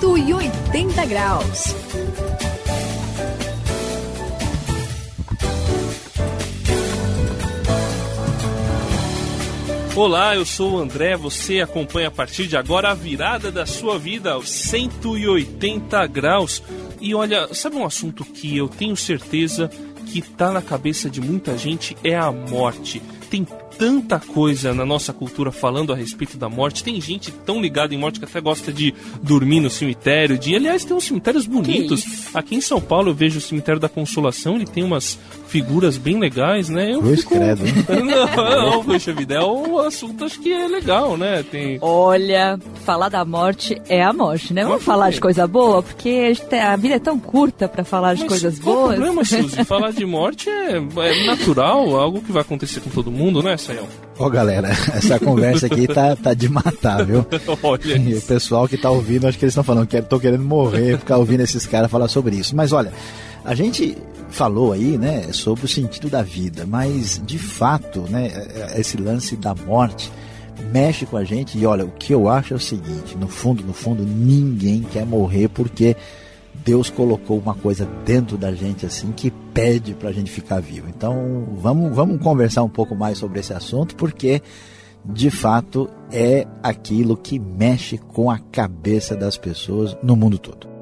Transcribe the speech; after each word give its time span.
180 0.00 1.06
graus. 1.06 1.74
Olá, 9.96 10.34
eu 10.34 10.44
sou 10.44 10.72
o 10.72 10.78
André. 10.78 11.16
Você 11.16 11.60
acompanha 11.60 12.08
a 12.08 12.10
partir 12.10 12.46
de 12.46 12.56
agora 12.56 12.90
a 12.90 12.94
virada 12.94 13.52
da 13.52 13.64
sua 13.64 13.98
vida 13.98 14.32
aos 14.32 14.50
180 14.50 16.06
graus. 16.08 16.62
E 17.00 17.14
olha, 17.14 17.52
sabe 17.54 17.76
um 17.76 17.84
assunto 17.84 18.24
que 18.24 18.56
eu 18.56 18.68
tenho 18.68 18.96
certeza 18.96 19.70
que 20.06 20.20
tá 20.20 20.50
na 20.50 20.60
cabeça 20.62 21.08
de 21.08 21.20
muita 21.20 21.56
gente 21.56 21.96
é 22.02 22.16
a 22.16 22.30
morte. 22.32 23.00
Tem 23.30 23.46
tanta 23.78 24.20
coisa 24.20 24.72
na 24.72 24.86
nossa 24.86 25.12
cultura 25.12 25.50
falando 25.50 25.92
a 25.92 25.96
respeito 25.96 26.36
da 26.36 26.48
morte. 26.48 26.84
Tem 26.84 27.00
gente 27.00 27.30
tão 27.30 27.60
ligada 27.60 27.94
em 27.94 27.98
morte 27.98 28.18
que 28.18 28.24
até 28.24 28.40
gosta 28.40 28.72
de 28.72 28.94
dormir 29.22 29.60
no 29.60 29.70
cemitério. 29.70 30.38
De, 30.38 30.54
aliás, 30.54 30.84
tem 30.84 30.96
uns 30.96 31.04
cemitérios 31.04 31.46
bonitos. 31.46 32.04
Aqui 32.34 32.54
em 32.54 32.60
São 32.60 32.80
Paulo 32.80 33.10
eu 33.10 33.14
vejo 33.14 33.38
o 33.38 33.42
cemitério 33.42 33.80
da 33.80 33.88
Consolação. 33.88 34.56
Ele 34.56 34.66
tem 34.66 34.84
umas 34.84 35.18
figuras 35.54 35.96
bem 35.96 36.18
legais, 36.18 36.68
né? 36.68 36.92
Eu 36.92 37.00
Cruz 37.00 37.20
fico... 37.20 37.34
credo, 37.34 37.64
hein? 37.64 37.74
Não, 38.04 38.72
não, 38.72 38.84
poxa 38.84 39.12
vida, 39.12 39.34
é 39.34 39.42
um 39.42 39.78
assunto 39.78 40.24
acho 40.24 40.40
que 40.40 40.52
é 40.52 40.66
legal, 40.66 41.16
né? 41.16 41.44
Tem... 41.44 41.78
Olha, 41.80 42.58
falar 42.84 43.08
da 43.08 43.24
morte 43.24 43.80
é 43.88 44.02
a 44.02 44.12
morte, 44.12 44.52
né? 44.52 44.64
Vamos 44.64 44.82
falar 44.82 45.10
de 45.10 45.20
coisa 45.20 45.46
boa, 45.46 45.80
porque 45.82 46.32
a 46.60 46.76
vida 46.76 46.96
é 46.96 46.98
tão 46.98 47.18
curta 47.20 47.68
para 47.68 47.84
falar 47.84 48.14
de 48.14 48.22
Mas 48.22 48.28
coisas 48.30 48.58
qual 48.58 48.74
boas. 48.74 48.90
o 48.90 48.94
problema, 48.94 49.24
Suzy? 49.24 49.62
falar 49.64 49.92
de 49.92 50.04
morte 50.04 50.50
é, 50.50 50.76
é 50.76 51.26
natural, 51.26 51.96
algo 51.96 52.20
que 52.20 52.32
vai 52.32 52.42
acontecer 52.42 52.80
com 52.80 52.90
todo 52.90 53.10
mundo, 53.10 53.13
né, 53.42 53.56
Sayão? 53.56 53.86
Ó, 54.18 54.26
oh, 54.26 54.30
galera, 54.30 54.68
essa 54.94 55.18
conversa 55.18 55.66
aqui 55.66 55.86
tá, 55.86 56.14
tá 56.14 56.34
de 56.34 56.48
matar, 56.48 57.04
viu? 57.04 57.26
olha 57.62 57.96
e 57.96 58.14
o 58.14 58.22
pessoal 58.22 58.68
que 58.68 58.76
tá 58.76 58.90
ouvindo, 58.90 59.26
acho 59.26 59.38
que 59.38 59.44
eles 59.44 59.52
estão 59.52 59.64
falando 59.64 59.86
que 59.86 60.00
tô 60.02 60.20
querendo 60.20 60.44
morrer, 60.44 60.98
ficar 60.98 61.16
ouvindo 61.16 61.40
esses 61.40 61.66
caras 61.66 61.90
falar 61.90 62.08
sobre 62.08 62.36
isso. 62.36 62.54
Mas 62.54 62.72
olha, 62.72 62.92
a 63.44 63.54
gente 63.54 63.96
falou 64.30 64.72
aí, 64.72 64.98
né, 64.98 65.28
sobre 65.32 65.64
o 65.64 65.68
sentido 65.68 66.08
da 66.10 66.22
vida, 66.22 66.66
mas 66.66 67.22
de 67.24 67.38
fato, 67.38 68.00
né, 68.02 68.30
esse 68.76 68.96
lance 68.96 69.36
da 69.36 69.54
morte 69.54 70.10
mexe 70.72 71.06
com 71.06 71.16
a 71.16 71.24
gente 71.24 71.58
e 71.58 71.66
olha, 71.66 71.84
o 71.84 71.90
que 71.90 72.12
eu 72.12 72.28
acho 72.28 72.54
é 72.54 72.56
o 72.56 72.60
seguinte, 72.60 73.16
no 73.16 73.28
fundo, 73.28 73.62
no 73.64 73.72
fundo, 73.72 74.02
ninguém 74.02 74.82
quer 74.82 75.06
morrer 75.06 75.48
porque 75.48 75.96
Deus 76.64 76.90
colocou 76.90 77.38
uma 77.38 77.54
coisa 77.54 77.86
dentro 78.04 78.36
da 78.36 78.52
gente 78.52 78.86
assim 78.86 79.12
que 79.12 79.30
pede 79.52 79.94
para 79.94 80.08
a 80.08 80.12
gente 80.12 80.30
ficar 80.30 80.60
vivo. 80.60 80.88
Então, 80.88 81.48
vamos, 81.56 81.94
vamos 81.94 82.22
conversar 82.22 82.62
um 82.62 82.68
pouco 82.68 82.94
mais 82.94 83.18
sobre 83.18 83.40
esse 83.40 83.52
assunto 83.52 83.96
porque 83.96 84.42
de 85.04 85.30
fato 85.30 85.90
é 86.10 86.46
aquilo 86.62 87.16
que 87.16 87.38
mexe 87.38 87.98
com 87.98 88.30
a 88.30 88.38
cabeça 88.38 89.14
das 89.14 89.36
pessoas 89.36 89.96
no 90.02 90.16
mundo 90.16 90.38
todo. 90.38 90.73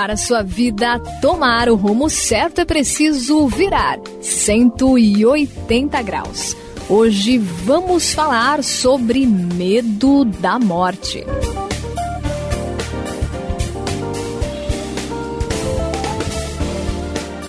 Para 0.00 0.16
sua 0.16 0.42
vida 0.42 0.98
tomar 1.20 1.68
o 1.68 1.74
rumo 1.74 2.08
certo 2.08 2.62
é 2.62 2.64
preciso 2.64 3.46
virar 3.48 4.00
180 4.22 6.00
graus. 6.00 6.56
Hoje 6.88 7.36
vamos 7.36 8.14
falar 8.14 8.64
sobre 8.64 9.26
medo 9.26 10.24
da 10.24 10.58
morte. 10.58 11.22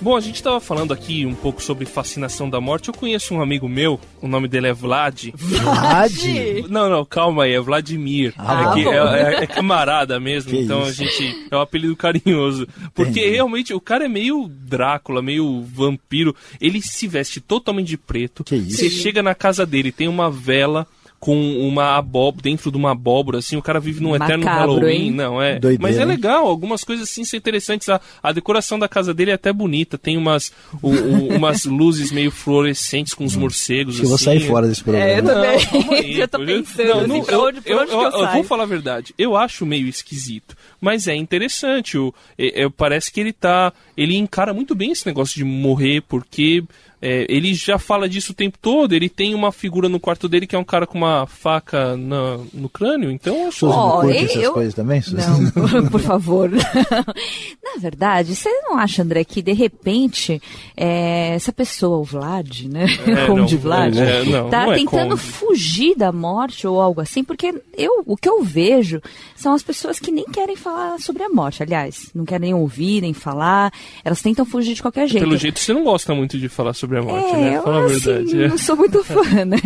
Bom, 0.02 0.16
a 0.16 0.20
gente 0.20 0.34
estava 0.34 0.58
falando 0.58 0.92
aqui 0.92 1.24
um 1.24 1.34
pouco 1.34 1.62
sobre 1.62 1.86
fascinação 1.86 2.50
da 2.50 2.60
morte. 2.60 2.88
Eu 2.88 2.94
conheço 2.94 3.32
um 3.34 3.40
amigo 3.40 3.68
meu, 3.68 4.00
o 4.20 4.26
nome 4.26 4.48
dele 4.48 4.66
é 4.66 4.72
Vlad. 4.72 5.28
Vlad? 5.32 6.24
Não, 6.68 6.90
não, 6.90 7.04
calma 7.04 7.44
aí, 7.44 7.52
é 7.52 7.60
Vladimir. 7.60 8.34
Ah, 8.36 8.74
é, 8.76 8.80
é, 8.80 9.34
é, 9.34 9.44
é, 9.44 9.46
camarada 9.46 10.18
mesmo, 10.18 10.50
que 10.50 10.58
então 10.58 10.82
isso? 10.88 11.02
a 11.02 11.06
gente. 11.06 11.46
É 11.48 11.56
um 11.56 11.60
apelido 11.60 11.94
carinhoso. 11.94 12.66
Porque 12.92 13.20
Entendi. 13.20 13.36
realmente 13.36 13.72
o 13.72 13.80
cara 13.80 14.06
é 14.06 14.08
meio 14.08 14.50
Drácula, 14.50 15.22
meio 15.22 15.62
vampiro. 15.72 16.34
Ele 16.60 16.82
se 16.82 17.06
veste 17.06 17.40
totalmente 17.40 17.86
de 17.86 17.96
preto. 17.96 18.42
Que 18.42 18.56
isso? 18.56 18.78
Você 18.78 18.90
chega 18.90 19.22
na 19.22 19.36
casa 19.36 19.64
dele, 19.64 19.92
tem 19.92 20.08
uma 20.08 20.28
vela 20.28 20.84
com 21.22 21.36
uma 21.36 21.96
abóbora, 21.96 22.42
dentro 22.42 22.68
de 22.68 22.76
uma 22.76 22.90
abóbora, 22.90 23.38
assim, 23.38 23.56
o 23.56 23.62
cara 23.62 23.78
vive 23.78 24.02
num 24.02 24.10
Macabro, 24.10 24.34
eterno 24.34 24.44
Halloween, 24.44 24.90
hein? 24.90 25.10
não 25.12 25.40
é? 25.40 25.56
Doideira, 25.56 25.80
Mas 25.80 25.96
é 25.96 26.04
legal, 26.04 26.48
algumas 26.48 26.82
coisas 26.82 27.08
assim 27.08 27.24
são 27.24 27.38
interessantes. 27.38 27.88
A, 27.88 28.00
a 28.20 28.32
decoração 28.32 28.76
da 28.76 28.88
casa 28.88 29.14
dele 29.14 29.30
é 29.30 29.34
até 29.34 29.52
bonita, 29.52 29.96
tem 29.96 30.16
umas, 30.16 30.52
o, 30.82 30.90
o, 30.90 31.28
umas 31.36 31.62
luzes 31.64 32.10
meio 32.10 32.32
fluorescentes 32.32 33.14
com 33.14 33.24
os 33.24 33.36
hum. 33.36 33.40
morcegos. 33.42 33.94
Acho 33.94 34.02
assim. 34.02 34.08
vou 34.08 34.18
sair 34.18 34.40
fora 34.48 34.66
desse 34.66 34.82
programa. 34.82 35.08
É, 35.08 35.18
eu 35.20 35.24
também. 35.24 35.84
Não, 35.86 35.92
aí, 35.92 36.18
eu 36.20 36.26
tô 36.26 36.44
pensando, 36.44 36.88
não, 36.88 37.06
não, 37.06 37.16
eu, 37.28 37.40
onde, 37.40 37.60
eu, 37.66 37.78
eu, 37.78 37.86
eu, 37.86 38.10
eu 38.10 38.32
vou 38.32 38.42
falar 38.42 38.64
a 38.64 38.66
verdade, 38.66 39.14
eu 39.16 39.36
acho 39.36 39.64
meio 39.64 39.86
esquisito, 39.86 40.56
mas 40.80 41.06
é 41.06 41.14
interessante. 41.14 41.96
O, 41.96 42.12
é, 42.36 42.64
é, 42.64 42.68
parece 42.68 43.12
que 43.12 43.20
ele 43.20 43.32
tá. 43.32 43.72
Ele 43.96 44.16
encara 44.16 44.52
muito 44.52 44.74
bem 44.74 44.90
esse 44.90 45.06
negócio 45.06 45.36
de 45.36 45.44
morrer, 45.44 46.02
porque 46.08 46.64
é, 47.04 47.26
ele 47.28 47.52
já 47.52 47.80
fala 47.80 48.08
disso 48.08 48.30
o 48.30 48.34
tempo 48.34 48.56
todo. 48.62 48.92
Ele 48.92 49.08
tem 49.08 49.34
uma 49.34 49.50
figura 49.50 49.88
no 49.88 49.98
quarto 49.98 50.28
dele 50.28 50.46
que 50.46 50.54
é 50.54 50.58
um 50.58 50.64
cara 50.64 50.86
com 50.86 50.96
uma 50.96 51.26
faca 51.26 51.96
na, 51.96 52.38
no 52.54 52.68
crânio. 52.68 53.10
Então, 53.10 53.48
acho 53.48 53.66
Suzy, 53.66 53.76
oh, 53.76 54.02
não 54.04 54.10
essas 54.10 54.36
eu... 54.36 54.52
coisas 54.52 54.72
também, 54.72 55.02
Suzy? 55.02 55.16
Não, 55.16 55.88
por 55.90 56.00
favor. 56.00 56.48
na 57.64 57.80
verdade, 57.80 58.36
você 58.36 58.48
não 58.62 58.78
acha, 58.78 59.02
André, 59.02 59.24
que 59.24 59.42
de 59.42 59.52
repente 59.52 60.40
é, 60.76 61.34
essa 61.34 61.52
pessoa, 61.52 61.98
o 61.98 62.04
Vlad, 62.04 62.66
né? 62.66 62.86
É, 63.04 63.26
Conde 63.26 63.56
não, 63.56 63.62
Vlad, 63.62 63.96
é, 63.96 64.24
não, 64.24 64.48
tá 64.48 64.66
não 64.66 64.72
é 64.72 64.76
tentando 64.76 65.16
fugir 65.16 65.96
da 65.96 66.12
morte 66.12 66.68
ou 66.68 66.80
algo 66.80 67.00
assim? 67.00 67.24
Porque 67.24 67.52
eu, 67.76 68.04
o 68.06 68.16
que 68.16 68.28
eu 68.28 68.44
vejo 68.44 69.02
são 69.34 69.52
as 69.54 69.62
pessoas 69.64 69.98
que 69.98 70.12
nem 70.12 70.24
querem 70.26 70.54
falar 70.54 71.00
sobre 71.00 71.24
a 71.24 71.28
morte. 71.28 71.64
Aliás, 71.64 72.10
não 72.14 72.24
querem 72.24 72.54
ouvir, 72.54 73.00
nem 73.00 73.12
falar. 73.12 73.72
Elas 74.04 74.22
tentam 74.22 74.44
fugir 74.44 74.74
de 74.74 74.82
qualquer 74.82 75.08
jeito. 75.08 75.24
Pelo 75.24 75.36
jeito, 75.36 75.58
você 75.58 75.72
não 75.72 75.82
gosta 75.82 76.14
muito 76.14 76.38
de 76.38 76.48
falar 76.48 76.74
sobre 76.74 76.91
sobre 76.92 76.98
a 76.98 77.02
morte, 77.02 77.34
é, 77.34 77.40
né? 77.40 77.62
Fala 77.62 77.78
eu, 77.78 77.84
a 77.84 77.88
verdade. 77.88 78.24
Assim, 78.24 78.48
não 78.48 78.58
sou 78.58 78.76
muito 78.76 79.02
fã, 79.04 79.44
né? 79.44 79.58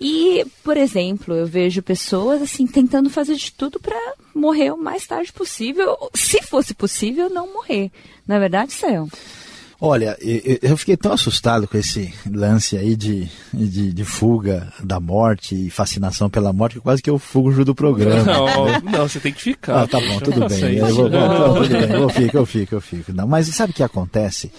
E, 0.00 0.46
por 0.62 0.76
exemplo, 0.76 1.34
eu 1.34 1.46
vejo 1.46 1.82
pessoas 1.82 2.40
assim 2.40 2.66
tentando 2.66 3.10
fazer 3.10 3.34
de 3.34 3.52
tudo 3.52 3.80
para 3.80 3.96
morrer 4.34 4.70
o 4.70 4.76
mais 4.76 5.06
tarde 5.06 5.32
possível, 5.32 5.96
se 6.14 6.40
fosse 6.42 6.74
possível, 6.74 7.28
não 7.28 7.52
morrer. 7.52 7.90
Na 8.26 8.36
é 8.36 8.38
verdade, 8.38 8.72
Céu? 8.72 9.08
Olha, 9.80 10.18
eu 10.60 10.76
fiquei 10.76 10.96
tão 10.96 11.12
assustado 11.12 11.68
com 11.68 11.78
esse 11.78 12.12
lance 12.28 12.76
aí 12.76 12.96
de, 12.96 13.28
de, 13.54 13.92
de, 13.92 14.04
fuga 14.04 14.72
da 14.82 14.98
morte 14.98 15.54
e 15.54 15.70
fascinação 15.70 16.28
pela 16.28 16.52
morte 16.52 16.74
que 16.74 16.80
quase 16.80 17.00
que 17.00 17.08
eu 17.08 17.16
fujo 17.16 17.64
do 17.64 17.76
programa. 17.76 18.24
Não, 18.24 18.80
não 18.80 19.08
você 19.08 19.20
tem 19.20 19.32
que 19.32 19.40
ficar. 19.40 19.82
Ah, 19.82 19.86
tá 19.86 20.00
bom, 20.00 20.18
tudo 20.18 20.48
bem. 20.48 20.78
Eu 20.78 20.92
vou, 20.92 21.08
não, 21.08 21.54
tudo 21.62 21.68
bem. 21.68 21.92
Eu 21.92 22.08
fico, 22.08 22.36
eu 22.36 22.46
fico, 22.46 22.74
eu 22.74 22.80
fico. 22.80 23.12
Não, 23.12 23.28
mas 23.28 23.46
sabe 23.54 23.70
o 23.70 23.74
que 23.74 23.84
acontece? 23.84 24.50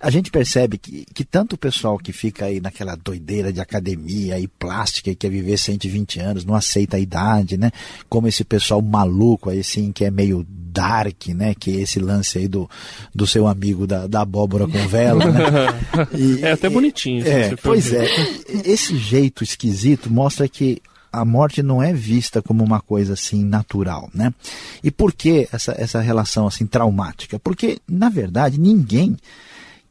A 0.00 0.10
gente 0.10 0.30
percebe 0.30 0.78
que, 0.78 1.04
que 1.12 1.24
tanto 1.24 1.54
o 1.54 1.58
pessoal 1.58 1.98
que 1.98 2.12
fica 2.12 2.46
aí 2.46 2.60
naquela 2.60 2.94
doideira 2.94 3.52
de 3.52 3.60
academia 3.60 4.38
e 4.38 4.46
plástica 4.46 5.10
e 5.10 5.16
quer 5.16 5.30
viver 5.30 5.58
120 5.58 6.20
anos, 6.20 6.44
não 6.44 6.54
aceita 6.54 6.96
a 6.96 7.00
idade, 7.00 7.56
né? 7.56 7.70
Como 8.08 8.28
esse 8.28 8.44
pessoal 8.44 8.80
maluco 8.80 9.50
aí, 9.50 9.60
assim, 9.60 9.90
que 9.90 10.04
é 10.04 10.10
meio 10.10 10.46
dark, 10.48 11.28
né? 11.28 11.54
Que 11.54 11.78
é 11.78 11.80
esse 11.80 11.98
lance 11.98 12.38
aí 12.38 12.46
do, 12.46 12.70
do 13.12 13.26
seu 13.26 13.48
amigo 13.48 13.86
da, 13.86 14.06
da 14.06 14.20
abóbora 14.20 14.68
com 14.68 14.88
vela, 14.88 15.24
né? 15.26 15.48
E, 16.14 16.44
é 16.44 16.52
até 16.52 16.68
bonitinho. 16.68 17.26
É, 17.26 17.56
pois 17.56 17.92
é. 17.92 18.06
Esse 18.64 18.96
jeito 18.96 19.42
esquisito 19.42 20.10
mostra 20.10 20.48
que 20.48 20.80
a 21.12 21.24
morte 21.24 21.62
não 21.62 21.82
é 21.82 21.92
vista 21.92 22.40
como 22.40 22.62
uma 22.62 22.80
coisa 22.80 23.14
assim 23.14 23.44
natural, 23.44 24.10
né? 24.14 24.32
E 24.82 24.90
por 24.90 25.12
que 25.12 25.48
essa, 25.52 25.74
essa 25.76 26.00
relação 26.00 26.46
assim 26.46 26.66
traumática? 26.66 27.38
Porque, 27.38 27.78
na 27.88 28.08
verdade, 28.08 28.60
ninguém 28.60 29.16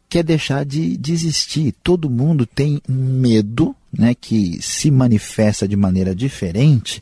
quer 0.10 0.24
deixar 0.24 0.66
de, 0.66 0.98
de 0.98 1.14
existir. 1.14 1.74
Todo 1.84 2.10
mundo 2.10 2.46
tem 2.46 2.82
medo 2.88 3.76
né, 3.92 4.14
que 4.14 4.62
se 4.62 4.92
manifesta 4.92 5.68
de 5.68 5.76
maneira 5.76 6.16
diferente 6.16 7.02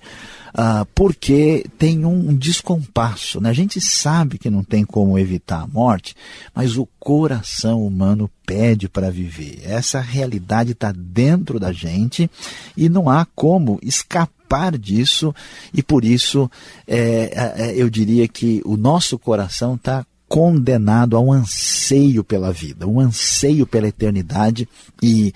uh, 0.55 0.85
porque 0.95 1.65
tem 1.77 2.05
um 2.05 2.33
descompasso. 2.33 3.41
Né? 3.41 3.49
A 3.49 3.53
gente 3.53 3.79
sabe 3.81 4.37
que 4.37 4.49
não 4.49 4.63
tem 4.63 4.85
como 4.85 5.19
evitar 5.19 5.61
a 5.61 5.67
morte, 5.67 6.15
mas 6.53 6.77
o 6.77 6.87
coração 6.99 7.85
humano 7.85 8.29
pede 8.45 8.87
para 8.87 9.11
viver. 9.11 9.59
Essa 9.63 9.99
realidade 9.99 10.71
está 10.71 10.91
dentro 10.91 11.59
da 11.59 11.71
gente 11.71 12.29
e 12.75 12.87
não 12.87 13.09
há 13.09 13.25
como 13.35 13.79
escapar 13.83 14.77
disso 14.77 15.33
e 15.73 15.83
por 15.83 16.05
isso 16.05 16.49
é, 16.87 17.53
é, 17.57 17.73
eu 17.75 17.89
diria 17.89 18.27
que 18.27 18.61
o 18.63 18.77
nosso 18.77 19.17
coração 19.17 19.75
está 19.75 20.05
condenado 20.27 21.15
a 21.15 21.19
um 21.19 21.31
anseio 21.31 22.23
pela 22.23 22.51
vida, 22.51 22.87
um 22.87 22.99
anseio 22.99 23.65
pela 23.65 23.87
eternidade 23.87 24.67
e 25.01 25.33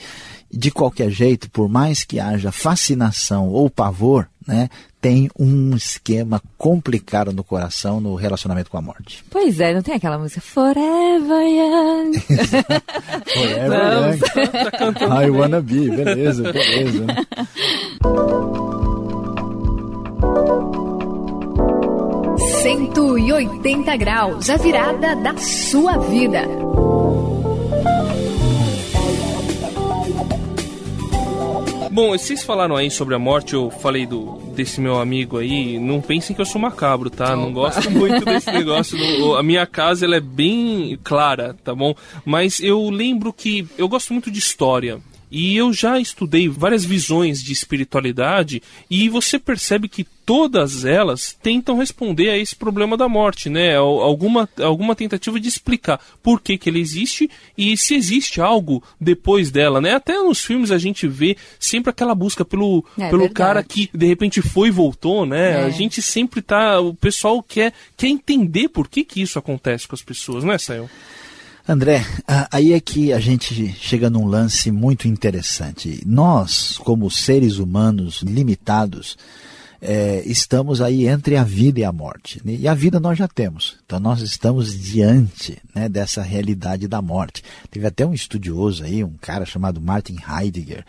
de 0.51 0.71
qualquer 0.71 1.11
jeito, 1.11 1.49
por 1.49 1.69
mais 1.69 2.03
que 2.03 2.19
haja 2.19 2.51
fascinação 2.51 3.49
ou 3.49 3.69
pavor, 3.69 4.27
né, 4.47 4.67
tem 4.99 5.29
um 5.39 5.75
esquema 5.75 6.41
complicado 6.57 7.31
no 7.31 7.43
coração 7.43 8.01
no 8.01 8.15
relacionamento 8.15 8.69
com 8.69 8.77
a 8.77 8.81
morte. 8.81 9.23
Pois 9.29 9.59
é, 9.59 9.73
não 9.73 9.81
tem 9.81 9.95
aquela 9.95 10.17
música 10.17 10.41
Forever 10.41 11.47
Young. 11.47 12.19
Forever 13.33 14.19
Young. 14.81 15.25
I 15.25 15.29
wanna 15.29 15.61
be, 15.61 15.89
beleza, 15.89 16.51
beleza. 16.51 17.05
180 22.69 23.97
graus, 23.97 24.47
a 24.47 24.55
virada 24.55 25.15
da 25.15 25.35
sua 25.37 25.97
vida. 25.97 26.43
Bom, 31.89 32.11
vocês 32.11 32.43
falaram 32.43 32.75
aí 32.75 32.91
sobre 32.91 33.15
a 33.15 33.19
morte, 33.19 33.55
eu 33.55 33.71
falei 33.71 34.05
do, 34.05 34.37
desse 34.55 34.79
meu 34.79 34.99
amigo 34.99 35.39
aí, 35.39 35.79
não 35.79 35.99
pensem 35.99 36.35
que 36.35 36.41
eu 36.43 36.45
sou 36.45 36.61
macabro, 36.61 37.09
tá? 37.09 37.33
Opa. 37.33 37.35
Não 37.37 37.51
gosto 37.51 37.89
muito 37.89 38.23
desse 38.23 38.51
negócio. 38.51 38.99
a 39.35 39.41
minha 39.41 39.65
casa, 39.65 40.05
ela 40.05 40.17
é 40.17 40.21
bem 40.21 40.95
clara, 41.03 41.55
tá 41.63 41.73
bom? 41.73 41.95
Mas 42.23 42.59
eu 42.59 42.87
lembro 42.91 43.33
que 43.33 43.67
eu 43.79 43.87
gosto 43.87 44.13
muito 44.13 44.29
de 44.29 44.37
história. 44.37 45.01
E 45.31 45.55
eu 45.55 45.71
já 45.71 45.99
estudei 45.99 46.47
várias 46.47 46.83
visões 46.83 47.43
de 47.43 47.53
espiritualidade 47.53 48.61
e 48.89 49.07
você 49.09 49.37
percebe 49.37 49.87
que 49.87 50.07
todas 50.29 50.85
elas 50.85 51.35
tentam 51.41 51.77
responder 51.77 52.29
a 52.29 52.37
esse 52.37 52.55
problema 52.55 52.95
da 52.95 53.09
morte, 53.09 53.49
né? 53.49 53.75
Alguma, 53.75 54.47
alguma 54.61 54.95
tentativa 54.95 55.39
de 55.39 55.47
explicar 55.47 55.99
por 56.21 56.39
que, 56.39 56.55
que 56.55 56.69
ele 56.69 56.79
existe 56.79 57.27
e 57.57 57.75
se 57.75 57.95
existe 57.95 58.39
algo 58.39 58.83
depois 59.01 59.49
dela, 59.49 59.81
né? 59.81 59.95
Até 59.95 60.21
nos 60.21 60.45
filmes 60.45 60.69
a 60.69 60.77
gente 60.77 61.07
vê 61.07 61.35
sempre 61.59 61.89
aquela 61.89 62.13
busca 62.13 62.45
pelo, 62.45 62.85
é, 62.95 63.09
pelo 63.09 63.27
cara 63.31 63.63
que 63.63 63.89
de 63.91 64.05
repente 64.05 64.39
foi 64.39 64.67
e 64.67 64.71
voltou, 64.71 65.25
né? 65.25 65.53
É. 65.53 65.63
A 65.63 65.69
gente 65.71 65.99
sempre 65.99 66.43
tá. 66.43 66.79
O 66.79 66.93
pessoal 66.93 67.41
quer, 67.41 67.73
quer 67.97 68.07
entender 68.07 68.69
por 68.69 68.87
que, 68.87 69.03
que 69.03 69.23
isso 69.23 69.39
acontece 69.39 69.87
com 69.87 69.95
as 69.95 70.03
pessoas, 70.03 70.43
né, 70.43 70.59
Sael? 70.59 70.87
André, 71.69 72.03
aí 72.51 72.73
é 72.73 72.79
que 72.79 73.13
a 73.13 73.19
gente 73.19 73.75
chega 73.79 74.09
num 74.09 74.25
lance 74.25 74.71
muito 74.71 75.07
interessante. 75.07 76.01
Nós, 76.03 76.79
como 76.79 77.11
seres 77.11 77.59
humanos 77.59 78.23
limitados, 78.23 79.15
é, 79.79 80.23
estamos 80.25 80.81
aí 80.81 81.07
entre 81.07 81.37
a 81.37 81.43
vida 81.43 81.79
e 81.79 81.83
a 81.83 81.91
morte. 81.91 82.41
E 82.43 82.67
a 82.67 82.73
vida 82.73 82.99
nós 82.99 83.19
já 83.19 83.27
temos. 83.27 83.77
Então 83.85 83.99
nós 83.99 84.21
estamos 84.21 84.75
diante 84.75 85.59
né, 85.79 85.87
dessa 85.87 86.21
realidade 86.21 86.87
da 86.87 87.01
morte. 87.01 87.41
Teve 87.71 87.87
até 87.87 88.05
um 88.05 88.13
estudioso 88.13 88.83
aí, 88.83 89.03
um 89.03 89.13
cara 89.21 89.45
chamado 89.45 89.79
Martin 89.79 90.17
Heidegger, 90.27 90.83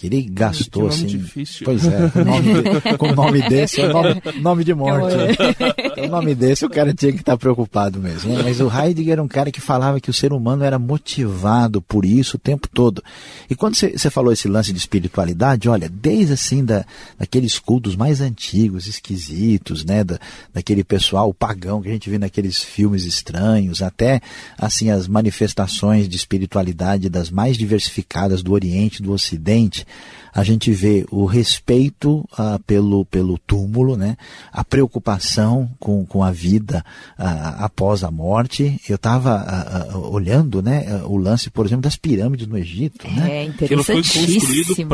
que 0.00 0.06
ele 0.06 0.22
gastou 0.22 0.88
que 0.88 0.94
assim. 0.94 1.06
Difícil. 1.06 1.66
Pois 1.66 1.84
é, 1.86 2.08
com 2.08 2.20
o 2.20 2.24
nome, 2.24 2.96
com 2.96 3.12
nome 3.12 3.48
desse, 3.50 3.82
é 3.82 3.86
o 3.86 3.92
nome, 3.92 4.22
nome 4.40 4.64
de 4.64 4.72
morte. 4.72 5.14
Né? 5.14 5.34
o 6.06 6.08
nome 6.08 6.34
desse 6.34 6.64
o 6.64 6.70
cara 6.70 6.94
tinha 6.94 7.12
que 7.12 7.18
estar 7.18 7.36
preocupado 7.36 8.00
mesmo. 8.00 8.32
Né? 8.32 8.42
Mas 8.42 8.60
o 8.62 8.70
Heidegger 8.74 9.12
era 9.12 9.22
um 9.22 9.28
cara 9.28 9.52
que 9.52 9.60
falava 9.60 10.00
que 10.00 10.08
o 10.08 10.14
ser 10.14 10.32
humano 10.32 10.64
era 10.64 10.78
motivado 10.78 11.82
por 11.82 12.06
isso 12.06 12.38
o 12.38 12.40
tempo 12.40 12.66
todo. 12.66 13.04
E 13.50 13.54
quando 13.54 13.74
você 13.74 14.08
falou 14.08 14.32
esse 14.32 14.48
lance 14.48 14.72
de 14.72 14.78
espiritualidade, 14.78 15.68
olha, 15.68 15.86
desde 15.86 16.32
assim 16.32 16.64
da, 16.64 16.82
daqueles 17.18 17.58
cultos 17.58 17.94
mais 17.94 18.22
antigos, 18.22 18.86
esquisitos, 18.86 19.84
né, 19.84 20.02
da, 20.02 20.18
daquele 20.54 20.82
pessoal 20.82 21.34
pagão 21.34 21.82
que 21.82 21.90
a 21.90 21.92
gente 21.92 22.08
vê 22.08 22.18
naqueles 22.18 22.62
filmes 22.62 23.04
estranhos, 23.04 23.82
até 23.82 24.22
assim 24.56 24.90
as 24.90 25.06
manifestações 25.06 26.08
de 26.08 26.16
espiritualidade 26.16 27.08
das 27.08 27.30
mais 27.30 27.56
diversificadas 27.56 28.42
do 28.42 28.52
Oriente, 28.52 29.02
do 29.02 29.12
Ocidente, 29.12 29.86
a 30.32 30.44
gente 30.44 30.70
vê 30.70 31.06
o 31.10 31.24
respeito 31.24 32.28
uh, 32.32 32.58
pelo, 32.66 33.04
pelo 33.04 33.38
túmulo, 33.38 33.96
né? 33.96 34.16
a 34.52 34.64
preocupação 34.64 35.70
com, 35.78 36.04
com 36.04 36.22
a 36.22 36.30
vida 36.30 36.84
uh, 37.18 37.22
após 37.58 38.04
a 38.04 38.10
morte. 38.10 38.80
Eu 38.88 38.96
estava 38.96 39.94
uh, 39.94 40.12
olhando 40.12 40.62
né, 40.62 41.02
o 41.04 41.16
lance, 41.16 41.50
por 41.50 41.66
exemplo, 41.66 41.82
das 41.82 41.96
pirâmides 41.96 42.46
no 42.46 42.56
Egito. 42.56 43.06
É, 43.06 43.10
né? 43.10 43.44
interessantíssimo. 43.44 43.64
Aquilo 43.64 43.84
foi 43.84 43.96
construído 43.96 44.86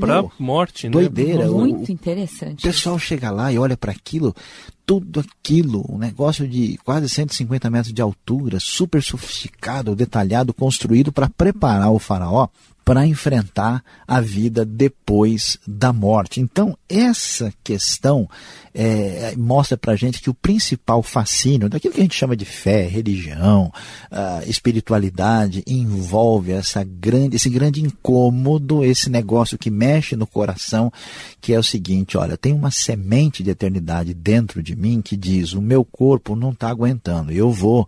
para 0.00 0.24
morte. 0.38 0.86
Né? 0.86 0.92
Doideira. 0.92 1.48
Muito 1.50 1.88
o, 1.88 1.92
interessante. 1.92 2.60
O 2.60 2.62
pessoal 2.62 2.98
chega 2.98 3.30
lá 3.30 3.52
e 3.52 3.58
olha 3.58 3.76
para 3.76 3.92
aquilo, 3.92 4.34
tudo 4.86 5.20
aquilo, 5.20 5.84
um 5.88 5.98
negócio 5.98 6.48
de 6.48 6.78
quase 6.82 7.08
150 7.08 7.68
metros 7.68 7.92
de 7.92 8.00
altura, 8.00 8.58
super 8.58 9.02
sofisticado, 9.02 9.94
detalhado, 9.94 10.54
construído 10.54 11.12
para 11.12 11.28
preparar 11.28 11.90
o 11.90 11.98
faraó 11.98 12.48
para 12.88 13.06
enfrentar 13.06 13.84
a 14.06 14.18
vida 14.18 14.64
depois 14.64 15.58
da 15.66 15.92
morte. 15.92 16.40
Então, 16.40 16.74
essa 16.88 17.52
questão 17.62 18.26
é, 18.74 19.34
mostra 19.36 19.76
para 19.76 19.92
a 19.92 19.96
gente 19.96 20.22
que 20.22 20.30
o 20.30 20.34
principal 20.34 21.02
fascínio 21.02 21.68
daquilo 21.68 21.92
que 21.92 22.00
a 22.00 22.02
gente 22.02 22.16
chama 22.16 22.34
de 22.34 22.46
fé, 22.46 22.86
religião, 22.86 23.70
espiritualidade, 24.46 25.62
envolve 25.66 26.50
essa 26.50 26.82
grande, 26.82 27.36
esse 27.36 27.50
grande 27.50 27.82
incômodo, 27.82 28.82
esse 28.82 29.10
negócio 29.10 29.58
que 29.58 29.68
mexe 29.68 30.16
no 30.16 30.26
coração, 30.26 30.90
que 31.42 31.52
é 31.52 31.58
o 31.58 31.62
seguinte: 31.62 32.16
olha, 32.16 32.38
tem 32.38 32.54
uma 32.54 32.70
semente 32.70 33.42
de 33.42 33.50
eternidade 33.50 34.14
dentro 34.14 34.62
de 34.62 34.74
mim 34.74 35.02
que 35.02 35.14
diz: 35.14 35.52
o 35.52 35.60
meu 35.60 35.84
corpo 35.84 36.34
não 36.34 36.52
está 36.52 36.70
aguentando, 36.70 37.32
eu 37.32 37.52
vou 37.52 37.86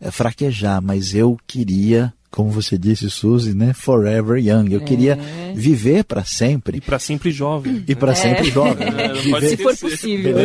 é, 0.00 0.10
fraquejar, 0.10 0.82
mas 0.82 1.14
eu 1.14 1.38
queria 1.46 2.12
como 2.30 2.48
você 2.50 2.78
disse, 2.78 3.10
Suzy, 3.10 3.54
né? 3.54 3.72
Forever 3.72 4.38
young. 4.38 4.72
Eu 4.72 4.80
é. 4.80 4.84
queria 4.84 5.18
viver 5.54 6.04
para 6.04 6.24
sempre. 6.24 6.78
E 6.78 6.80
para 6.80 6.98
sempre 6.98 7.32
jovem. 7.32 7.84
E 7.88 7.94
para 7.94 8.12
é. 8.12 8.14
sempre 8.14 8.50
jovem. 8.50 8.86
É, 8.86 9.12
viver, 9.14 9.48
se 9.48 9.56
for 9.56 9.76
possível. 9.76 10.36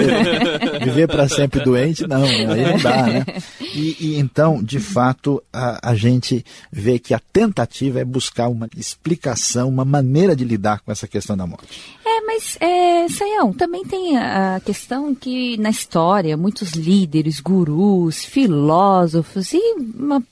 viver 0.84 1.08
para 1.08 1.30
sempre 1.30 1.64
doente, 1.64 2.08
não. 2.08 2.24
Aí 2.24 2.72
não 2.72 2.78
dá, 2.80 3.04
né? 3.04 3.26
E, 3.62 3.98
e 4.00 4.20
então, 4.20 4.64
de 4.64 4.80
fato, 4.80 5.44
a, 5.54 5.92
a, 5.92 5.96
gente 5.96 6.44
vê 6.72 6.98
que 6.98 7.14
a 7.14 7.20
tentativa 7.20 8.00
é 8.00 8.06
buscar 8.06 8.48
uma 8.48 8.68
explicação, 8.76 9.70
uma 9.70 9.86
maneira 9.86 10.36
de 10.36 10.44
lidar 10.44 10.80
com 10.80 10.92
essa 10.92 11.08
questão 11.08 11.38
da 11.38 11.46
morte. 11.46 11.82
É, 12.04 12.22
mas, 12.22 12.58
é, 12.60 13.08
Sayão, 13.10 13.54
também 13.54 13.84
tem 13.86 14.18
a 14.18 14.60
questão 14.66 15.14
que 15.14 15.58
na 15.58 15.70
história 15.70 16.36
muitos 16.36 16.72
líderes, 16.72 17.40
gurus, 17.40 18.26
filósofos 18.26 19.54
e 19.54 19.76
uma 19.96 20.24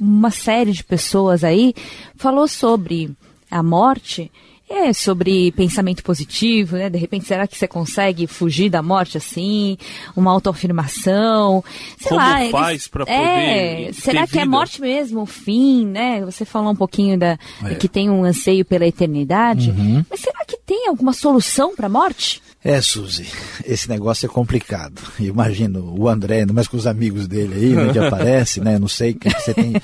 uma 0.00 0.30
série 0.30 0.72
de 0.72 0.84
pessoas 0.84 1.42
aí 1.42 1.74
falou 2.16 2.46
sobre 2.48 3.10
a 3.50 3.62
morte. 3.62 4.30
É, 4.68 4.92
sobre 4.92 5.52
pensamento 5.52 6.02
positivo, 6.02 6.76
né? 6.76 6.90
De 6.90 6.98
repente, 6.98 7.24
será 7.24 7.46
que 7.46 7.56
você 7.56 7.68
consegue 7.68 8.26
fugir 8.26 8.68
da 8.68 8.82
morte 8.82 9.16
assim? 9.16 9.78
Uma 10.16 10.32
autoafirmação? 10.32 11.62
Sei 11.96 12.08
Como 12.08 12.20
lá. 12.20 12.50
faz 12.50 12.88
para 12.88 13.06
poder. 13.06 13.16
É, 13.16 13.92
será 13.92 14.26
que 14.26 14.40
é 14.40 14.44
morte 14.44 14.80
mesmo, 14.80 15.22
o 15.22 15.26
fim, 15.26 15.86
né? 15.86 16.20
Você 16.24 16.44
falou 16.44 16.72
um 16.72 16.74
pouquinho 16.74 17.16
da 17.16 17.38
é. 17.64 17.76
que 17.76 17.88
tem 17.88 18.10
um 18.10 18.24
anseio 18.24 18.64
pela 18.64 18.84
eternidade. 18.84 19.70
Uhum. 19.70 20.04
Mas 20.10 20.18
será 20.18 20.44
que 20.44 20.55
tem 20.66 20.88
alguma 20.88 21.12
solução 21.12 21.74
para 21.74 21.86
a 21.86 21.88
morte? 21.88 22.42
É, 22.64 22.80
Suzy, 22.80 23.28
esse 23.64 23.88
negócio 23.88 24.26
é 24.26 24.28
complicado. 24.28 25.00
Imagino 25.20 25.94
o 25.96 26.08
André, 26.08 26.44
mas 26.52 26.66
com 26.66 26.76
os 26.76 26.84
amigos 26.84 27.28
dele 27.28 27.54
aí, 27.54 27.76
onde 27.76 27.96
aparece, 27.96 28.60
né? 28.60 28.76
Não 28.76 28.88
sei 28.88 29.14
que 29.14 29.30
você 29.30 29.54
tem. 29.54 29.74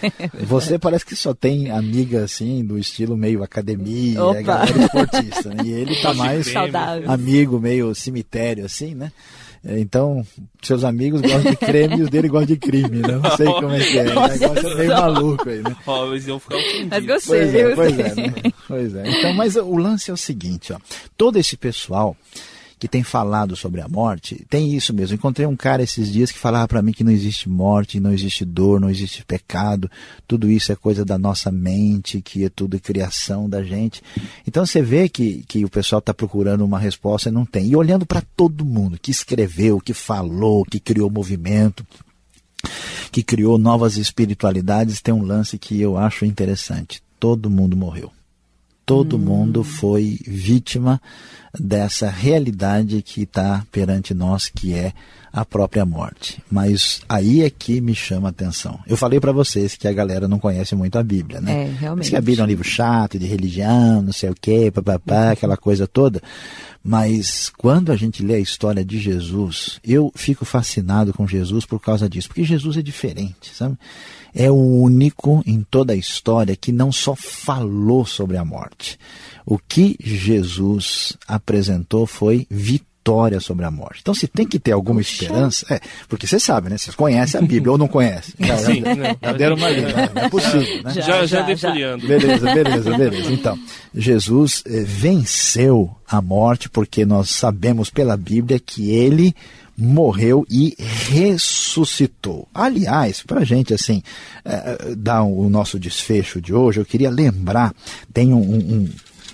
Você 0.49 0.81
parece 0.81 1.07
que 1.07 1.15
só 1.15 1.33
tem 1.33 1.71
amiga 1.71 2.25
assim, 2.25 2.65
do 2.65 2.77
estilo 2.77 3.17
meio 3.17 3.45
academia, 3.45 4.19
é 4.35 4.43
galera 4.43 4.77
esportista, 4.77 5.51
né? 5.51 5.63
E 5.65 5.71
ele 5.71 5.95
tá 6.03 6.13
mais 6.13 6.51
Saudável. 6.51 7.09
amigo, 7.09 7.61
meio 7.61 7.95
cemitério, 7.95 8.65
assim, 8.65 8.97
né? 8.97 9.13
É, 9.65 9.79
então, 9.79 10.27
seus 10.61 10.83
amigos 10.83 11.21
gostam 11.21 11.53
de 11.53 11.57
creme 11.57 11.99
e 11.99 12.03
os 12.03 12.11
dele 12.11 12.29
gostam 12.29 12.47
de 12.47 12.57
crime, 12.57 12.99
né? 12.99 13.21
Não 13.23 13.37
sei 13.37 13.47
como 13.47 13.71
é 13.71 13.79
que 13.79 13.99
é. 13.99 14.03
O 14.03 14.29
negócio 14.29 14.69
é 14.69 14.75
meio 14.75 14.89
maluco 14.91 15.49
aí, 15.49 15.63
né? 15.63 15.77
Ó, 15.87 16.07
mas 16.07 16.27
eu 16.27 16.39
ficar 16.41 16.57
Mas 16.91 17.07
gostei. 17.07 17.41
Pois 17.41 17.55
é, 17.55 17.75
pois 17.75 17.99
é, 17.99 18.15
né? 18.15 18.35
Pois 18.67 18.95
é. 18.97 19.03
Então, 19.09 19.35
mas 19.35 19.55
o 19.55 19.77
lance 19.77 20.11
é 20.11 20.15
o 20.15 20.17
seguinte, 20.17 20.73
ó. 20.73 20.79
Todo 21.17 21.39
esse 21.39 21.57
pessoal 21.57 22.17
que 22.83 22.89
tem 22.89 23.05
falado 23.05 23.55
sobre 23.55 23.81
a 23.81 23.87
morte, 23.87 24.45
tem 24.51 24.75
isso 24.75 24.93
mesmo. 24.93 25.15
Encontrei 25.15 25.47
um 25.47 25.55
cara 25.55 25.85
esses 25.85 26.13
dias 26.13 26.33
que 26.33 26.39
falava 26.41 26.67
para 26.67 26.83
mim 26.83 26.91
que 26.91 27.05
não 27.05 27.13
existe 27.13 27.49
morte, 27.49 28.01
não 28.01 28.13
existe 28.13 28.45
dor, 28.45 28.81
não 28.81 28.91
existe 28.91 29.25
pecado, 29.25 29.89
tudo 30.27 30.51
isso 30.51 30.73
é 30.73 30.75
coisa 30.75 31.05
da 31.05 31.17
nossa 31.17 31.53
mente, 31.53 32.21
que 32.21 32.45
é 32.45 32.49
tudo 32.49 32.81
criação 32.81 33.49
da 33.49 33.63
gente. 33.63 34.03
Então 34.45 34.67
você 34.67 34.83
vê 34.83 35.09
que, 35.09 35.45
que 35.47 35.65
o 35.65 35.71
pessoal 35.71 36.01
está 36.01 36.13
procurando 36.13 36.65
uma 36.65 36.77
resposta 36.77 37.29
e 37.29 37.33
não 37.33 37.47
tem. 37.47 37.69
E 37.69 37.77
olhando 37.77 38.05
para 38.05 38.21
todo 38.37 38.65
mundo 38.65 38.99
que 39.01 39.13
escreveu, 39.13 39.79
que 39.79 39.95
falou, 39.95 40.65
que 40.65 40.81
criou 40.81 41.09
movimento, 41.09 41.87
que 43.13 43.23
criou 43.23 43.59
novas 43.59 43.97
espiritualidades, 43.97 45.01
tem 45.01 45.15
um 45.15 45.23
lance 45.23 45.57
que 45.57 45.81
eu 45.81 45.97
acho 45.97 46.25
interessante. 46.25 47.01
Todo 47.21 47.49
mundo 47.49 47.77
morreu. 47.77 48.11
Todo 48.85 49.17
hum. 49.17 49.21
mundo 49.21 49.63
foi 49.65 50.19
vítima 50.27 51.01
dessa 51.59 52.09
realidade 52.09 53.03
que 53.03 53.23
está 53.23 53.65
perante 53.71 54.15
nós, 54.15 54.49
que 54.49 54.73
é 54.75 54.93
a 55.33 55.45
própria 55.45 55.85
morte. 55.85 56.43
Mas 56.51 57.01
aí 57.09 57.43
é 57.43 57.51
que 57.51 57.81
me 57.81 57.95
chama 57.95 58.29
a 58.29 58.31
atenção. 58.31 58.79
Eu 58.87 58.97
falei 58.97 59.19
para 59.19 59.33
vocês 59.33 59.77
que 59.77 59.89
a 59.89 59.93
galera 59.93 60.29
não 60.29 60.39
conhece 60.39 60.75
muito 60.75 60.99
a 60.99 61.03
Bíblia, 61.03 61.41
né? 61.41 61.65
É, 61.65 61.73
realmente. 61.79 62.05
Diz 62.05 62.11
que 62.11 62.17
a 62.17 62.21
Bíblia 62.21 62.43
é 62.43 62.45
um 62.45 62.49
livro 62.49 62.65
chato, 62.65 63.19
de 63.19 63.27
religião, 63.27 64.03
não 64.03 64.13
sei 64.13 64.31
o 64.31 64.35
quê, 64.39 64.71
papapá, 64.71 65.27
uhum. 65.27 65.33
aquela 65.33 65.57
coisa 65.57 65.87
toda. 65.87 66.21
Mas 66.85 67.51
quando 67.57 67.93
a 67.93 67.97
gente 67.97 68.23
lê 68.23 68.35
a 68.35 68.41
história 68.41 68.85
de 68.85 68.99
Jesus, 68.99 69.81
eu 69.85 70.13
fico 70.15 70.45
fascinado 70.45 71.13
com 71.13 71.27
Jesus 71.27 71.65
por 71.65 71.81
causa 71.81 72.09
disso, 72.09 72.29
porque 72.29 72.45
Jesus 72.45 72.77
é 72.77 72.83
diferente, 72.83 73.55
sabe? 73.55 73.79
É 74.35 74.51
o 74.51 74.55
único 74.55 75.43
em 75.47 75.67
toda 75.71 75.93
a 75.93 75.97
história 75.97 76.57
que 76.57 76.73
não 76.73 76.91
só 76.91 77.15
falou 77.15 78.07
sobre 78.07 78.37
a 78.37 78.45
morte. 78.45 78.99
O 79.45 79.59
que 79.59 79.97
Jesus 80.01 81.17
apresentou 81.27 82.07
foi 82.07 82.47
vitória 82.51 82.93
vitória 83.03 83.41
sobre 83.41 83.65
a 83.65 83.71
morte. 83.71 83.99
Então, 84.01 84.15
se 84.15 84.29
tem 84.29 84.47
que 84.47 84.61
ter 84.61 84.71
alguma 84.71 85.01
Puxa. 85.01 85.25
esperança, 85.25 85.67
é, 85.69 85.81
porque 86.09 86.25
você 86.25 86.39
sabe, 86.39 86.71
né? 86.71 86.79
Vocês 86.79 86.95
conhecem 86.95 87.41
a 87.41 87.43
Bíblia 87.43 87.73
ou 87.73 87.79
não 87.79 87.89
conhecem? 87.89 88.35
Já, 88.39 88.57
Sim, 88.59 88.83
já, 88.83 88.95
já, 88.95 89.17
já 89.21 89.33
deram 89.33 89.57
uma 89.57 89.69
lida, 89.69 90.13
não 90.15 90.23
é 90.23 90.29
possível, 90.29 90.83
né? 90.85 90.93
Já, 90.95 91.01
já, 91.03 91.27
já 91.27 91.43
defoliando. 91.43 92.07
Beleza, 92.07 92.55
beleza, 92.55 92.97
beleza. 92.97 93.33
Então, 93.33 93.59
Jesus 93.93 94.63
eh, 94.67 94.85
venceu 94.87 95.91
a 96.09 96.23
morte 96.23 96.71
porque 96.71 97.05
nós 97.05 97.31
sabemos 97.31 97.91
pela 97.91 98.17
Bíblia 98.17 98.61
que 98.61 98.93
ele 98.93 99.35
morreu 99.83 100.47
e 100.49 100.75
ressuscitou. 100.79 102.49
Aliás, 102.55 103.23
para 103.23 103.41
a 103.41 103.45
gente 103.45 103.75
assim 103.75 104.03
eh, 104.45 104.95
dar 104.97 105.23
o 105.25 105.49
nosso 105.51 105.79
desfecho 105.79 106.41
de 106.41 106.55
hoje, 106.55 106.81
eu 106.81 106.85
queria 106.85 107.11
lembrar, 107.11 107.75
tem 108.13 108.33
um, 108.33 108.39
um 108.39 108.89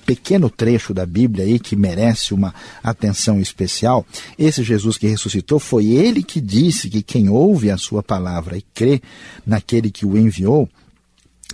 pequeno 0.07 0.49
trecho 0.49 0.95
da 0.95 1.05
Bíblia 1.05 1.45
aí 1.45 1.59
que 1.59 1.77
merece 1.77 2.33
uma 2.33 2.55
atenção 2.83 3.39
especial. 3.39 4.07
Esse 4.39 4.63
Jesus 4.63 4.97
que 4.97 5.07
ressuscitou 5.07 5.59
foi 5.59 5.89
ele 5.89 6.23
que 6.23 6.41
disse 6.41 6.89
que 6.89 7.03
quem 7.03 7.29
ouve 7.29 7.71
a 7.71 7.77
sua 7.77 8.03
palavra 8.03 8.57
e 8.57 8.63
crê 8.63 9.03
naquele 9.47 9.91
que 9.91 10.07
o 10.07 10.17
enviou, 10.17 10.67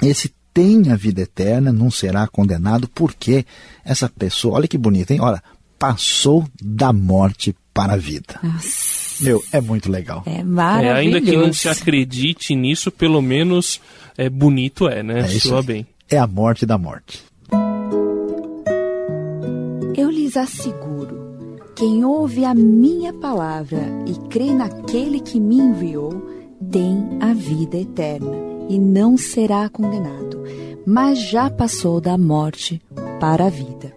esse 0.01 0.33
tem 0.53 0.93
a 0.93 0.95
vida 0.95 1.23
eterna, 1.23 1.73
não 1.73 1.91
será 1.91 2.29
condenado, 2.29 2.89
porque 2.95 3.45
essa 3.85 4.09
pessoa, 4.09 4.55
olha 4.55 4.69
que 4.69 4.79
bonito, 4.79 5.11
hein? 5.11 5.21
Olha, 5.21 5.43
passou 5.77 6.47
da 6.63 6.93
morte 6.93 7.53
para 7.75 7.95
a 7.95 7.97
vida. 7.97 8.39
Nossa. 8.43 9.23
Meu, 9.23 9.45
é 9.53 9.61
muito 9.61 9.91
legal. 9.91 10.23
É 10.25 10.43
maravilhoso. 10.43 10.97
É, 10.97 11.01
ainda 11.01 11.21
que 11.21 11.37
não 11.37 11.53
se 11.53 11.69
acredite 11.69 12.55
nisso, 12.55 12.91
pelo 12.91 13.21
menos 13.21 13.81
é 14.17 14.31
bonito 14.31 14.89
é, 14.89 15.03
né? 15.03 15.21
É 15.21 15.29
Soa 15.29 15.63
bem. 15.63 15.87
É 16.09 16.17
a 16.17 16.27
morte 16.27 16.65
da 16.65 16.79
morte. 16.79 17.23
Eu 19.97 20.11
lhes 20.11 20.37
asseguro: 20.37 21.59
quem 21.75 22.05
ouve 22.05 22.45
a 22.45 22.55
minha 22.55 23.13
palavra 23.13 23.83
e 24.07 24.29
crê 24.29 24.53
naquele 24.53 25.21
que 25.21 25.41
me 25.41 25.57
enviou, 25.57 26.29
tem 26.71 27.19
a 27.21 27.33
vida 27.35 27.77
eterna 27.77 28.37
e 28.69 28.79
não 28.79 29.17
será 29.17 29.69
condenado, 29.69 30.43
mas 30.87 31.21
já 31.31 31.51
passou 31.51 32.01
da 32.01 32.17
morte 32.17 32.81
para 33.21 33.47
a 33.47 33.51
vida. 33.51 33.93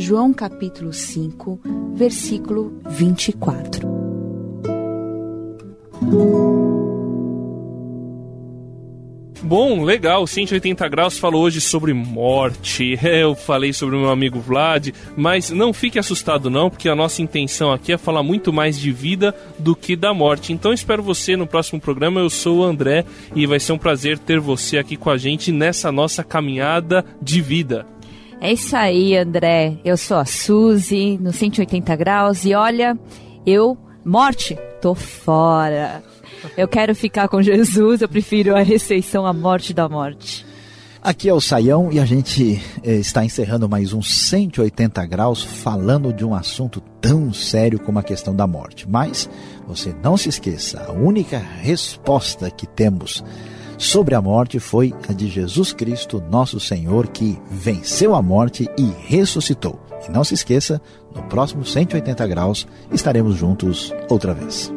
João 0.00 0.32
capítulo 0.32 0.94
5, 0.94 1.60
versículo 1.92 2.80
24. 2.88 3.86
Bom, 9.42 9.84
legal. 9.84 10.26
180 10.26 10.88
Graus 10.88 11.18
falou 11.18 11.42
hoje 11.42 11.60
sobre 11.60 11.92
morte. 11.92 12.98
Eu 13.04 13.34
falei 13.34 13.74
sobre 13.74 13.94
o 13.94 14.00
meu 14.00 14.08
amigo 14.08 14.40
Vlad, 14.40 14.88
mas 15.18 15.50
não 15.50 15.70
fique 15.70 15.98
assustado 15.98 16.48
não, 16.48 16.70
porque 16.70 16.88
a 16.88 16.96
nossa 16.96 17.20
intenção 17.20 17.70
aqui 17.70 17.92
é 17.92 17.98
falar 17.98 18.22
muito 18.22 18.54
mais 18.54 18.80
de 18.80 18.90
vida 18.90 19.34
do 19.58 19.76
que 19.76 19.94
da 19.94 20.14
morte. 20.14 20.50
Então 20.50 20.72
espero 20.72 21.02
você 21.02 21.36
no 21.36 21.46
próximo 21.46 21.78
programa. 21.78 22.20
Eu 22.20 22.30
sou 22.30 22.60
o 22.60 22.64
André 22.64 23.04
e 23.36 23.44
vai 23.44 23.60
ser 23.60 23.72
um 23.72 23.78
prazer 23.78 24.18
ter 24.18 24.40
você 24.40 24.78
aqui 24.78 24.96
com 24.96 25.10
a 25.10 25.18
gente 25.18 25.52
nessa 25.52 25.92
nossa 25.92 26.24
caminhada 26.24 27.04
de 27.20 27.42
vida. 27.42 27.86
É 28.40 28.54
isso 28.54 28.74
aí, 28.74 29.14
André. 29.14 29.78
Eu 29.84 29.98
sou 29.98 30.16
a 30.16 30.24
Suzy, 30.24 31.18
no 31.18 31.30
180 31.30 31.94
Graus, 31.94 32.46
e 32.46 32.54
olha, 32.54 32.98
eu, 33.44 33.76
morte, 34.02 34.58
tô 34.80 34.94
fora. 34.94 36.02
Eu 36.56 36.66
quero 36.66 36.94
ficar 36.94 37.28
com 37.28 37.42
Jesus, 37.42 38.00
eu 38.00 38.08
prefiro 38.08 38.56
a 38.56 38.62
ressurreição 38.62 39.26
à 39.26 39.32
morte 39.34 39.74
da 39.74 39.86
morte. 39.90 40.46
Aqui 41.02 41.28
é 41.28 41.34
o 41.34 41.40
Saião 41.40 41.92
e 41.92 41.98
a 41.98 42.04
gente 42.06 42.60
eh, 42.82 42.96
está 42.96 43.24
encerrando 43.24 43.68
mais 43.68 43.92
um 43.92 44.02
180 44.02 45.04
graus 45.06 45.42
falando 45.42 46.12
de 46.12 46.24
um 46.24 46.34
assunto 46.34 46.80
tão 47.00 47.32
sério 47.32 47.78
como 47.78 47.98
a 47.98 48.02
questão 48.02 48.34
da 48.34 48.46
morte. 48.46 48.88
Mas 48.88 49.28
você 49.66 49.94
não 50.02 50.16
se 50.16 50.30
esqueça, 50.30 50.82
a 50.88 50.92
única 50.92 51.38
resposta 51.38 52.50
que 52.50 52.66
temos 52.66 53.22
sobre 53.80 54.14
a 54.14 54.20
morte 54.20 54.60
foi 54.60 54.92
a 55.08 55.12
de 55.14 55.26
Jesus 55.26 55.72
Cristo, 55.72 56.22
nosso 56.30 56.60
Senhor, 56.60 57.08
que 57.08 57.38
venceu 57.50 58.14
a 58.14 58.20
morte 58.20 58.68
e 58.78 58.84
ressuscitou. 59.06 59.80
E 60.06 60.12
não 60.12 60.22
se 60.22 60.34
esqueça, 60.34 60.80
no 61.14 61.22
próximo 61.24 61.64
180 61.64 62.26
graus 62.26 62.68
estaremos 62.92 63.36
juntos 63.36 63.92
outra 64.08 64.34
vez. 64.34 64.70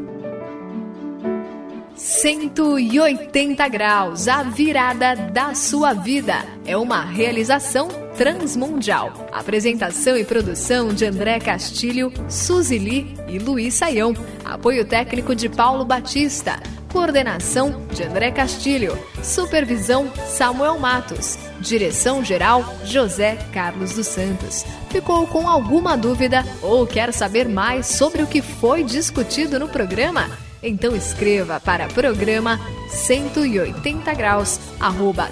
180 1.95 3.67
graus, 3.67 4.27
a 4.27 4.41
virada 4.43 5.15
da 5.15 5.53
sua 5.53 5.93
vida. 5.93 6.35
É 6.65 6.75
uma 6.75 7.03
realização 7.03 7.87
transmundial. 8.17 9.11
Apresentação 9.31 10.17
e 10.17 10.23
produção 10.23 10.93
de 10.93 11.05
André 11.05 11.39
Castilho, 11.39 12.11
Suzy 12.29 12.79
Lee 12.79 13.13
e 13.27 13.37
Luiz 13.37 13.75
Saião. 13.75 14.13
Apoio 14.43 14.85
técnico 14.85 15.35
de 15.35 15.49
Paulo 15.49 15.85
Batista. 15.85 16.59
Coordenação 16.93 17.87
de 17.91 18.03
André 18.03 18.29
Castilho. 18.29 18.95
Supervisão 19.23 20.13
Samuel 20.27 20.77
Matos. 20.77 21.39
Direção 21.59 22.23
geral 22.23 22.63
José 22.85 23.35
Carlos 23.51 23.93
dos 23.93 24.05
Santos. 24.05 24.63
Ficou 24.91 25.25
com 25.25 25.49
alguma 25.49 25.97
dúvida 25.97 26.45
ou 26.61 26.85
quer 26.85 27.11
saber 27.11 27.49
mais 27.49 27.87
sobre 27.87 28.21
o 28.21 28.27
que 28.27 28.43
foi 28.43 28.83
discutido 28.83 29.59
no 29.59 29.67
programa? 29.67 30.29
Então 30.61 30.95
escreva 30.95 31.59
para 31.59 31.87
programa 31.87 32.59
180 32.89 34.13
graus 34.13 34.59
arroba 34.79 35.29